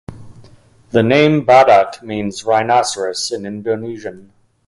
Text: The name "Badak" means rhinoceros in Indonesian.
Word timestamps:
The 0.89 1.03
name 1.03 1.45
"Badak" 1.45 2.01
means 2.01 2.43
rhinoceros 2.43 3.31
in 3.31 3.45
Indonesian. 3.45 4.33